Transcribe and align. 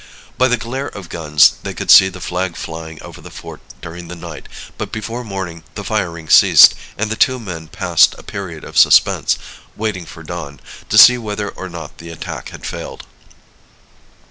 By 0.35 0.47
the 0.47 0.57
glare 0.57 0.87
of 0.87 1.09
guns 1.09 1.57
they 1.61 1.75
could 1.75 1.91
see 1.91 2.09
the 2.09 2.19
flag 2.19 2.55
flying 2.55 2.99
over 3.03 3.21
the 3.21 3.29
fort 3.29 3.61
during 3.83 4.07
the 4.07 4.15
night, 4.15 4.49
but 4.75 4.91
before 4.91 5.23
morning 5.23 5.61
the 5.75 5.83
firing 5.83 6.27
ceased, 6.27 6.73
and 6.97 7.11
the 7.11 7.15
two 7.15 7.39
men 7.39 7.67
passed 7.67 8.15
a 8.17 8.23
period 8.23 8.63
of 8.63 8.79
suspense, 8.79 9.37
waiting 9.75 10.07
for 10.07 10.23
dawn, 10.23 10.59
to 10.89 10.97
see 10.97 11.19
whether 11.19 11.49
or 11.49 11.69
not 11.69 11.99
the 11.99 12.09
attack 12.09 12.49
had 12.49 12.65
failed. 12.65 13.05